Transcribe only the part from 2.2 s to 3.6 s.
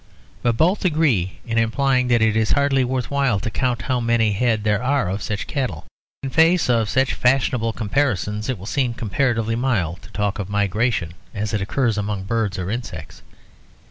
it is hardly worth while to